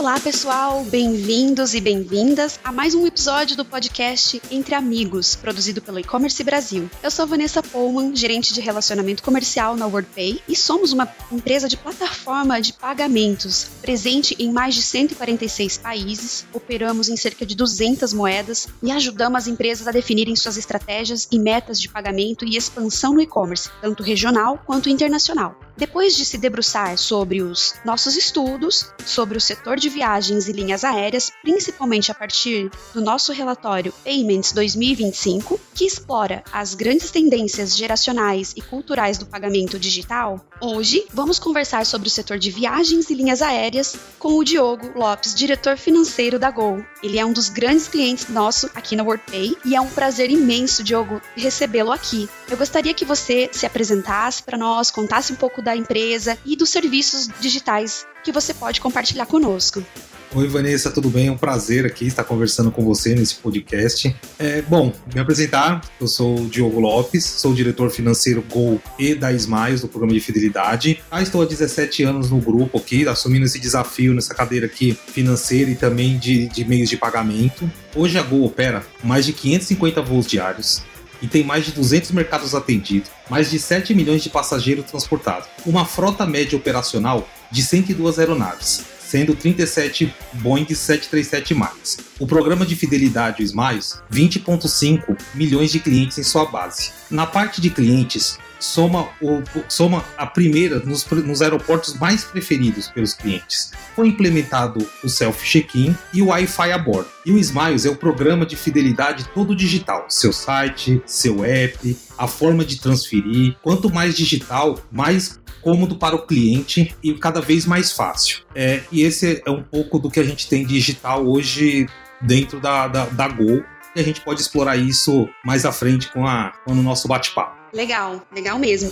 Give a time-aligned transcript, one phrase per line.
[0.00, 5.98] Olá, pessoal, bem-vindos e bem-vindas a mais um episódio do podcast Entre Amigos, produzido pelo
[5.98, 6.88] E-Commerce Brasil.
[7.02, 11.76] Eu sou Vanessa Pullman, gerente de relacionamento comercial na WordPay, e somos uma empresa de
[11.76, 18.68] plataforma de pagamentos, presente em mais de 146 países, operamos em cerca de 200 moedas
[18.82, 23.20] e ajudamos as empresas a definirem suas estratégias e metas de pagamento e expansão no
[23.20, 25.54] e-commerce, tanto regional quanto internacional.
[25.80, 30.84] Depois de se debruçar sobre os nossos estudos, sobre o setor de viagens e linhas
[30.84, 38.52] aéreas, principalmente a partir do nosso relatório Payments 2025, que explora as grandes tendências geracionais
[38.54, 43.40] e culturais do pagamento digital, hoje vamos conversar sobre o setor de viagens e linhas
[43.40, 46.84] aéreas com o Diogo Lopes, diretor financeiro da Gol.
[47.02, 50.84] Ele é um dos grandes clientes nosso aqui na WordPay e é um prazer imenso,
[50.84, 52.28] Diogo, recebê-lo aqui.
[52.50, 56.56] Eu gostaria que você se apresentasse para nós, contasse um pouco da da empresa e
[56.56, 59.84] dos serviços digitais que você pode compartilhar conosco.
[60.32, 61.26] Oi, Vanessa, tudo bem?
[61.26, 64.14] É um prazer aqui estar conversando com você nesse podcast.
[64.38, 69.32] É, bom, me apresentar, eu sou o Diogo Lopes, sou diretor financeiro Gol e da
[69.32, 71.02] Smiles, do programa de fidelidade.
[71.10, 75.70] Ah, estou há 17 anos no grupo aqui, assumindo esse desafio nessa cadeira aqui financeira
[75.70, 77.68] e também de, de meios de pagamento.
[77.94, 80.82] Hoje a Gol opera mais de 550 voos diários,
[81.22, 85.84] e tem mais de 200 mercados atendidos, mais de 7 milhões de passageiros transportados, uma
[85.84, 91.98] frota média operacional de 102 aeronaves, sendo 37 Boeing 737 MAX.
[92.18, 96.92] O programa de fidelidade, o Smiles, 20,5 milhões de clientes em sua base.
[97.10, 103.14] Na parte de clientes, soma, o, soma a primeira nos, nos aeroportos mais preferidos pelos
[103.14, 103.72] clientes.
[103.96, 107.08] Foi implementado o self-check-in e o Wi-Fi a bordo.
[107.24, 110.06] E o Smiles é o programa de fidelidade todo digital.
[110.08, 113.56] Seu site, seu app, a forma de transferir.
[113.62, 118.40] Quanto mais digital, mais cômodo para o cliente e cada vez mais fácil.
[118.54, 121.86] É, e esse é um pouco do que a gente tem digital hoje
[122.20, 123.62] dentro da, da, da Gol.
[123.94, 127.59] E a gente pode explorar isso mais à frente com, a, com o nosso bate-papo.
[127.72, 128.90] Legal, legal mesmo.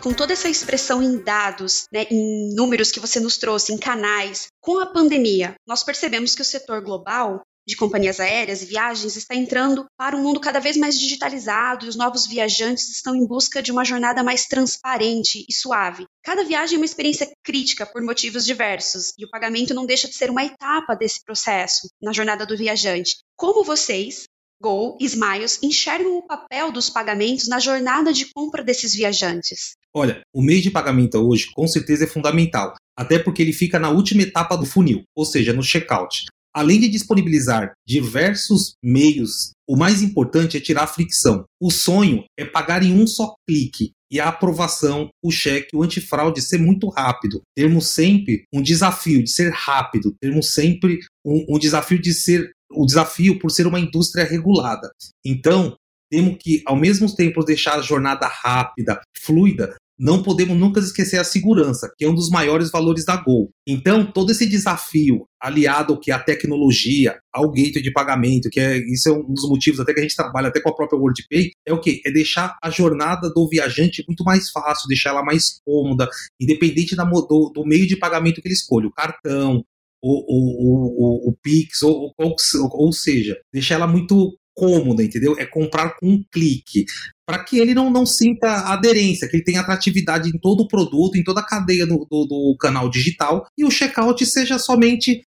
[0.00, 4.48] com toda essa expressão em dados, né, em números que você nos trouxe, em canais,
[4.60, 9.34] com a pandemia, nós percebemos que o setor global de companhias aéreas e viagens está
[9.34, 13.62] entrando para um mundo cada vez mais digitalizado e os novos viajantes estão em busca
[13.62, 16.04] de uma jornada mais transparente e suave.
[16.22, 20.14] Cada viagem é uma experiência crítica por motivos diversos e o pagamento não deixa de
[20.14, 23.16] ser uma etapa desse processo na jornada do viajante.
[23.36, 24.24] Como vocês,
[24.60, 29.72] Gol e Smiles enxergam o papel dos pagamentos na jornada de compra desses viajantes?
[29.94, 33.90] Olha, o meio de pagamento hoje com certeza é fundamental, até porque ele fica na
[33.90, 36.26] última etapa do funil, ou seja, no checkout.
[36.54, 41.44] Além de disponibilizar diversos meios, o mais importante é tirar a fricção.
[41.60, 46.42] O sonho é pagar em um só clique e a aprovação, o cheque, o antifraude
[46.42, 47.42] ser muito rápido.
[47.56, 52.84] Termos sempre um desafio de ser rápido, termos sempre um, um desafio de ser o
[52.84, 54.90] desafio por ser uma indústria regulada.
[55.24, 55.76] Então,
[56.10, 61.24] temos que, ao mesmo tempo, deixar a jornada rápida, fluida, não podemos nunca esquecer a
[61.24, 63.52] segurança, que é um dos maiores valores da Gol.
[63.68, 69.10] Então, todo esse desafio, aliado que a tecnologia, ao gateway de pagamento, que é isso
[69.10, 71.72] é um dos motivos até que a gente trabalha até com a própria WorldPay, é
[71.74, 72.00] o que?
[72.06, 76.08] É deixar a jornada do viajante muito mais fácil, deixar ela mais cômoda,
[76.40, 79.62] independente da, do, do meio de pagamento que ele escolhe, o cartão,
[80.02, 82.34] o, o, o, o Pix, ou, ou,
[82.72, 85.36] ou seja, deixar ela muito cômoda, entendeu?
[85.38, 86.84] É comprar com um clique.
[87.26, 91.16] Para que ele não, não sinta aderência, que ele tenha atratividade em todo o produto,
[91.16, 95.22] em toda a cadeia do, do, do canal digital, e o checkout seja somente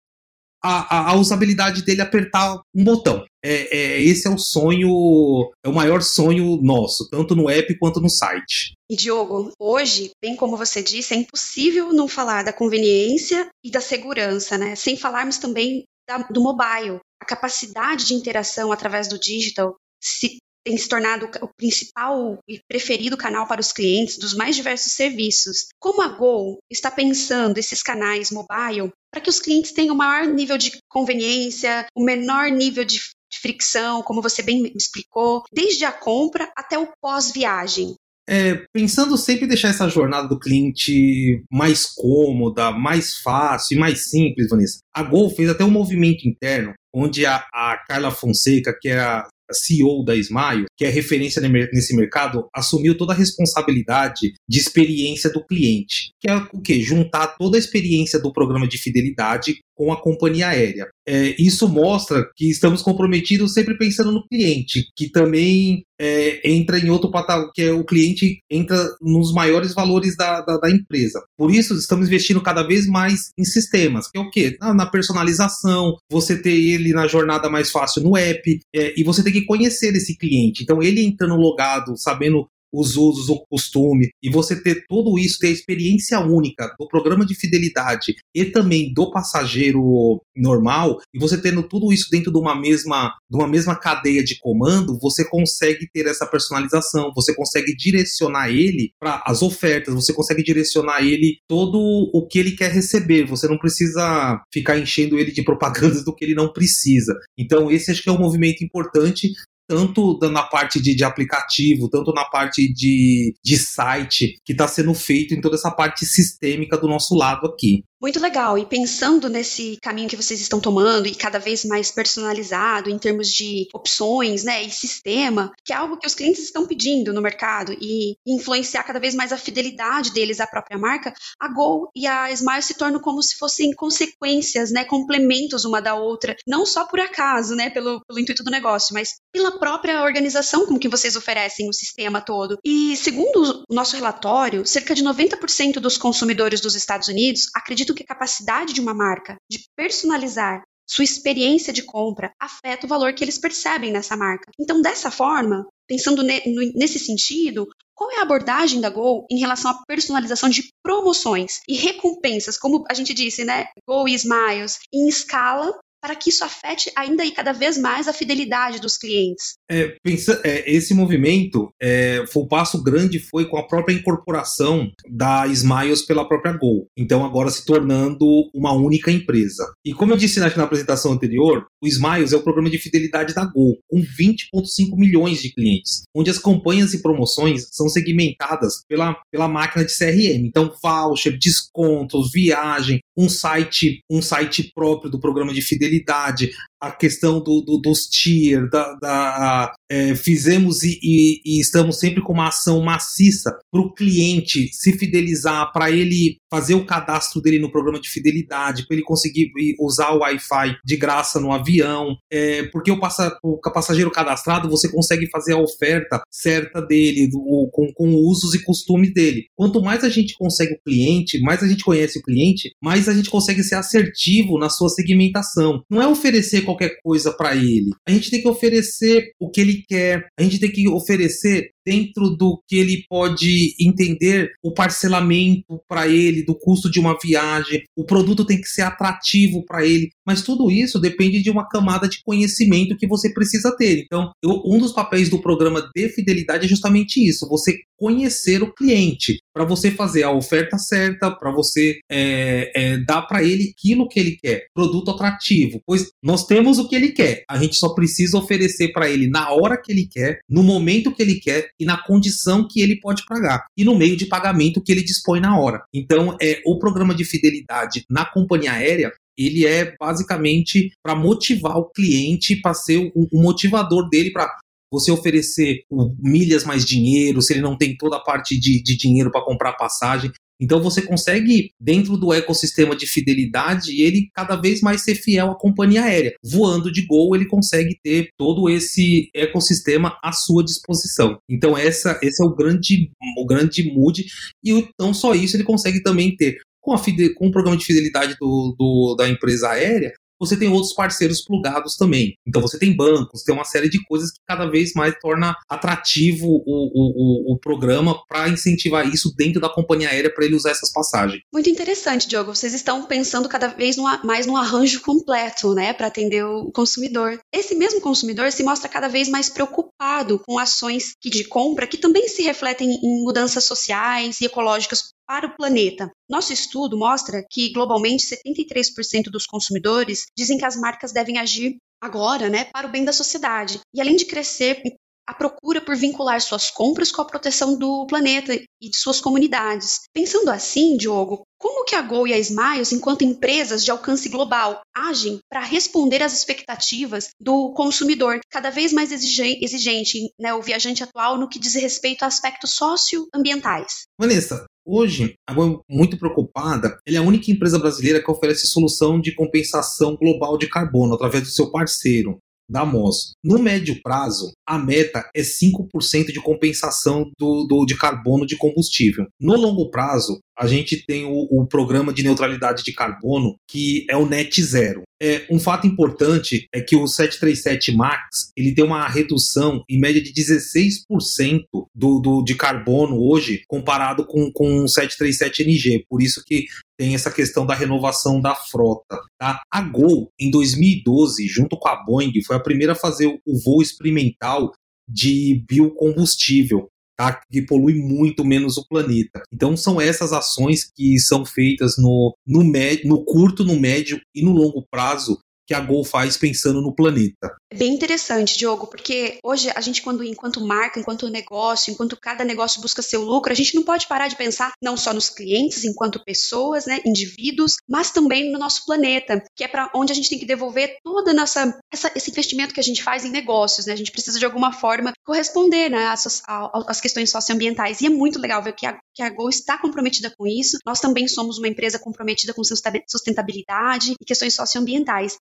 [0.63, 3.25] a, a, a usabilidade dele apertar um botão.
[3.44, 8.00] É, é, esse é o sonho, é o maior sonho nosso, tanto no app quanto
[8.00, 8.74] no site.
[8.89, 13.81] E Diogo, hoje, bem como você disse, é impossível não falar da conveniência e da
[13.81, 14.75] segurança, né?
[14.75, 17.00] Sem falarmos também da, do mobile.
[17.24, 23.16] A capacidade de interação através do digital se, tem se tornado o principal e preferido
[23.16, 25.68] canal para os clientes dos mais diversos serviços.
[25.80, 30.28] Como a Go está pensando esses canais mobile para que os clientes tenham o maior
[30.28, 33.00] nível de conveniência, o menor nível de
[33.34, 37.96] fricção, como você bem explicou, desde a compra até o pós-viagem.
[38.28, 44.10] É, pensando sempre em deixar essa jornada do cliente mais cômoda, mais fácil e mais
[44.10, 44.80] simples, Vanessa.
[44.94, 49.25] A Gol fez até um movimento interno onde a, a Carla Fonseca, que é a
[49.51, 55.45] CEO da Smile, que é referência nesse mercado, assumiu toda a responsabilidade de experiência do
[55.45, 60.02] cliente, que é o que juntar toda a experiência do programa de fidelidade com a
[60.02, 60.88] companhia aérea.
[61.08, 66.90] É, isso mostra que estamos comprometidos sempre pensando no cliente, que também é, entra em
[66.90, 71.22] outro patamar, que é o cliente entra nos maiores valores da, da, da, empresa.
[71.38, 74.58] Por isso, estamos investindo cada vez mais em sistemas, que é o quê?
[74.60, 79.24] Na, na personalização, você ter ele na jornada mais fácil no app, é, e você
[79.24, 80.64] tem que conhecer esse cliente.
[80.64, 85.48] Então, ele entrando logado, sabendo os usos, o costume, e você ter tudo isso, ter
[85.48, 91.64] a experiência única do programa de fidelidade e também do passageiro normal, e você tendo
[91.64, 96.08] tudo isso dentro de uma mesma, de uma mesma cadeia de comando, você consegue ter
[96.08, 101.78] essa personalização, você consegue direcionar ele para as ofertas, você consegue direcionar ele todo
[102.14, 106.25] o que ele quer receber, você não precisa ficar enchendo ele de propagandas do que
[106.25, 107.14] ele não precisa.
[107.38, 109.30] Então, esse acho que é um movimento importante
[109.74, 114.94] tanto na parte de, de aplicativo, tanto na parte de, de site, que está sendo
[114.94, 117.84] feito em toda essa parte sistêmica do nosso lado aqui.
[118.03, 118.57] Muito legal.
[118.57, 123.29] E pensando nesse caminho que vocês estão tomando e cada vez mais personalizado em termos
[123.29, 127.71] de opções, né, e sistema, que é algo que os clientes estão pedindo no mercado
[127.79, 132.29] e influenciar cada vez mais a fidelidade deles à própria marca, a Gol e a
[132.31, 137.00] Smile se tornam como se fossem consequências, né, complementos uma da outra, não só por
[137.00, 141.69] acaso, né, pelo, pelo intuito do negócio, mas pela própria organização com que vocês oferecem
[141.69, 142.57] o sistema todo.
[142.65, 148.04] E segundo o nosso relatório, cerca de 90% dos consumidores dos Estados Unidos acreditam que
[148.04, 153.24] a capacidade de uma marca de personalizar sua experiência de compra afeta o valor que
[153.24, 154.51] eles percebem nessa marca.
[154.60, 159.81] Então, dessa forma, pensando nesse sentido, qual é a abordagem da Gol em relação à
[159.88, 163.68] personalização de promoções e recompensas, como a gente disse, né?
[163.88, 168.13] Gol e Smiles, em escala para que isso afete ainda e cada vez mais a
[168.13, 169.54] fidelidade dos clientes.
[169.74, 174.92] É, pensa, é, esse movimento, é, foi, o passo grande foi com a própria incorporação
[175.10, 176.86] da Smiles pela própria Gol.
[176.96, 178.24] Então agora se tornando
[178.54, 179.74] uma única empresa.
[179.84, 183.34] E como eu disse na, na apresentação anterior, o Smiles é o programa de fidelidade
[183.34, 189.18] da Gol, com 20,5 milhões de clientes, onde as campanhas e promoções são segmentadas pela,
[189.31, 190.46] pela máquina de CRM.
[190.46, 196.52] Então, voucher, descontos, viagem, um site, um site próprio do programa de fidelidade,
[196.84, 202.00] a questão do, do dos tier, da, da uh, é, fizemos e, e, e, estamos
[202.00, 207.42] sempre com uma ação maciça para o cliente se fidelizar, para ele fazer o cadastro
[207.42, 212.16] dele no programa de fidelidade, para ele conseguir usar o Wi-Fi de graça no avião,
[212.31, 217.69] é, porque o, passa, o passageiro cadastrado você consegue fazer a oferta certa dele, do,
[217.72, 219.46] com, com usos e costumes dele.
[219.56, 223.13] Quanto mais a gente consegue o cliente, mais a gente conhece o cliente, mais a
[223.13, 225.84] gente consegue ser assertivo na sua segmentação.
[225.89, 227.92] Não é oferecer qualquer coisa para ele.
[228.07, 230.27] A gente tem que oferecer o que ele quer.
[230.38, 236.44] A gente tem que oferecer dentro do que ele pode entender o parcelamento para ele,
[236.44, 240.71] do custo de uma viagem, o produto tem que ser atrativo para ele, mas tudo
[240.71, 244.03] isso depende de uma camada de conhecimento que você precisa ter.
[244.06, 248.74] Então, eu, um dos papéis do programa de fidelidade é justamente isso: você conhecer o
[248.74, 254.09] cliente, para você fazer a oferta certa, para você é, é, dar para ele aquilo
[254.09, 255.81] que ele quer, produto atrativo.
[255.86, 259.51] Pois nós temos o que ele quer, a gente só precisa oferecer para ele na
[259.51, 263.25] hora que ele quer, no momento que ele quer e na condição que ele pode
[263.25, 265.84] pagar e no meio de pagamento que ele dispõe na hora.
[265.93, 271.89] Então, é o programa de fidelidade na companhia aérea ele é basicamente para motivar o
[271.89, 274.48] cliente, para ser o, o motivador dele para
[274.91, 275.84] você oferecer
[276.19, 279.74] milhas mais dinheiro, se ele não tem toda a parte de, de dinheiro para comprar
[279.74, 280.31] passagem.
[280.60, 285.55] Então você consegue, dentro do ecossistema de fidelidade, ele cada vez mais ser fiel à
[285.57, 286.33] companhia aérea.
[286.43, 291.38] Voando de Gol, ele consegue ter todo esse ecossistema à sua disposição.
[291.50, 294.25] Então essa, esse é o grande, o grande mood.
[294.63, 297.00] E não só isso, ele consegue também ter com, a,
[297.36, 301.96] com o programa de fidelidade do, do, da empresa aérea, você tem outros parceiros plugados
[301.96, 302.36] também.
[302.46, 306.48] Então você tem bancos, tem uma série de coisas que cada vez mais torna atrativo
[306.48, 310.92] o, o, o, programa para incentivar isso dentro da companhia aérea para ele usar essas
[310.92, 311.42] passagens.
[311.54, 312.54] Muito interessante, Diogo.
[312.54, 317.40] Vocês estão pensando cada vez mais num arranjo completo, né, para atender o consumidor.
[317.54, 322.28] Esse mesmo consumidor se mostra cada vez mais preocupado com ações de compra que também
[322.28, 326.12] se refletem em mudanças sociais e ecológicas para o planeta.
[326.30, 332.50] Nosso estudo mostra que, globalmente, 73% dos consumidores dizem que as marcas devem agir agora,
[332.50, 333.80] né, para o bem da sociedade.
[333.94, 334.82] E além de crescer
[335.25, 340.01] a procura por vincular suas compras com a proteção do planeta e de suas comunidades.
[340.13, 344.82] Pensando assim, Diogo, como que a Gol e a Smiles, enquanto empresas de alcance global,
[344.94, 351.38] agem para responder às expectativas do consumidor, cada vez mais exigente, né, o viajante atual,
[351.38, 354.03] no que diz respeito a aspectos socioambientais?
[354.20, 358.68] Vanessa, Hoje, a Gol é muito preocupada, ele é a única empresa brasileira que oferece
[358.68, 362.38] solução de compensação global de carbono através do seu parceiro,
[362.70, 363.34] da MOS.
[363.43, 369.27] No médio prazo, a meta é 5% de compensação do, do, de carbono de combustível.
[369.39, 374.15] No longo prazo, a gente tem o, o, programa de neutralidade de carbono, que é
[374.15, 375.01] o Net Zero.
[375.22, 380.22] É, um fato importante é que o 737 MAX ele tem uma redução em média
[380.22, 381.63] de 16%
[381.96, 386.03] do, do, de carbono hoje, comparado com, com o 737NG.
[386.10, 386.65] Por isso que
[386.97, 389.19] tem essa questão da renovação da frota.
[389.38, 389.62] Tá?
[389.71, 393.81] A Gol, em 2012, junto com a Boeing, foi a primeira a fazer o voo
[393.81, 394.71] experimental
[395.07, 397.41] de biocombustível tá?
[397.51, 399.41] que polui muito menos o planeta.
[399.51, 402.63] Então são essas ações que são feitas no, no,
[403.05, 407.55] no curto, no médio e no longo prazo que a Gol faz pensando no planeta.
[407.72, 412.43] É bem interessante, Diogo, porque hoje a gente, quando enquanto marca, enquanto negócio, enquanto cada
[412.43, 415.84] negócio busca seu lucro, a gente não pode parar de pensar não só nos clientes,
[415.84, 420.29] enquanto pessoas, né, indivíduos, mas também no nosso planeta, que é para onde a gente
[420.29, 423.93] tem que devolver toda nossa essa, esse investimento que a gente faz em negócios, né?
[423.93, 428.01] A gente precisa de alguma forma corresponder, né, às, às questões socioambientais.
[428.01, 430.77] E é muito legal ver que a, que a Gol está comprometida com isso.
[430.85, 435.38] Nós também somos uma empresa comprometida com sustentabilidade e questões socioambientais.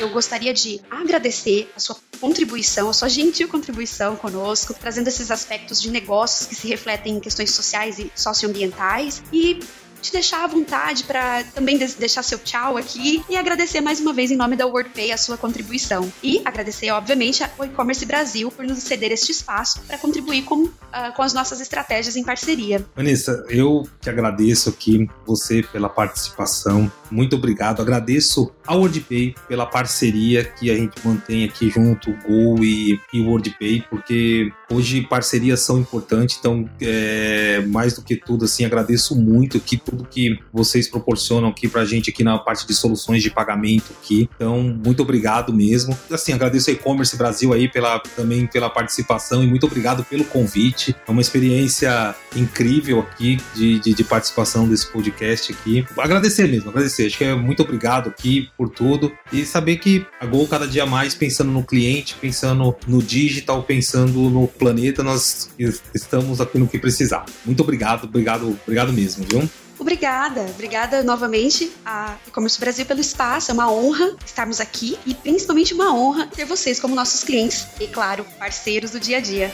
[0.00, 5.80] Eu gostaria de agradecer a sua contribuição, a sua gentil contribuição conosco, trazendo esses aspectos
[5.80, 9.60] de negócios que se refletem em questões sociais e socioambientais e
[10.00, 14.30] te deixar à vontade para também deixar seu tchau aqui e agradecer mais uma vez
[14.30, 16.10] em nome da WordPay a sua contribuição.
[16.22, 20.70] E agradecer, obviamente, ao e-commerce Brasil por nos ceder este espaço para contribuir com, uh,
[21.14, 22.84] com as nossas estratégias em parceria.
[22.96, 26.90] Vanessa, eu te agradeço aqui você pela participação.
[27.10, 27.80] Muito obrigado.
[27.82, 33.20] Agradeço ao WordPay pela parceria que a gente mantém aqui junto, o Go e, e
[33.20, 39.16] o WordPay, porque hoje parcerias são importantes, então é, mais do que tudo, assim, agradeço
[39.16, 43.30] muito que tudo que vocês proporcionam aqui pra gente aqui na parte de soluções de
[43.30, 44.30] pagamento aqui.
[44.36, 45.98] Então, muito obrigado mesmo.
[46.10, 50.94] Assim, agradeço a e-commerce Brasil aí pela, também pela participação e muito obrigado pelo convite.
[51.06, 55.84] É uma experiência incrível aqui de, de, de participação desse podcast aqui.
[55.98, 57.06] Agradecer mesmo, agradecer.
[57.06, 60.86] Acho que é muito obrigado aqui por tudo e saber que a Gol cada dia
[60.86, 65.50] mais pensando no cliente, pensando no digital, pensando no planeta, nós
[65.94, 67.24] estamos aqui no que precisar.
[67.44, 69.48] Muito obrigado, obrigado, obrigado mesmo, viu?
[69.80, 73.50] Obrigada, obrigada novamente a E-Commerce Brasil pelo espaço.
[73.50, 77.86] É uma honra estarmos aqui e principalmente uma honra ter vocês como nossos clientes e,
[77.86, 79.50] claro, parceiros do dia a dia.